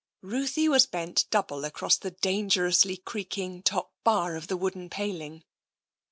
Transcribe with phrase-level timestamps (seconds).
[0.23, 5.43] Ruthie was bent double across the dangerously creaking top bar of the wooden paling.